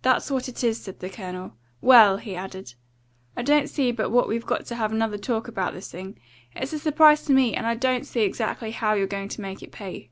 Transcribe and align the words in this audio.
"That's 0.00 0.30
what 0.30 0.48
it 0.48 0.64
is," 0.64 0.80
said 0.80 1.00
the 1.00 1.10
Colonel. 1.10 1.52
"Well!" 1.82 2.16
he 2.16 2.34
added, 2.34 2.72
"I 3.36 3.42
don't 3.42 3.68
see 3.68 3.92
but 3.92 4.08
what 4.10 4.26
we've 4.26 4.46
got 4.46 4.64
to 4.64 4.74
have 4.74 4.90
another 4.90 5.18
talk 5.18 5.48
about 5.48 5.74
this 5.74 5.90
thing. 5.90 6.18
It's 6.56 6.72
a 6.72 6.78
surprise 6.78 7.26
to 7.26 7.34
me, 7.34 7.54
and 7.54 7.66
I 7.66 7.74
don't 7.74 8.06
see 8.06 8.20
exactly 8.22 8.70
how 8.70 8.94
you're 8.94 9.06
going 9.06 9.28
to 9.28 9.42
make 9.42 9.62
it 9.62 9.70
pay." 9.70 10.08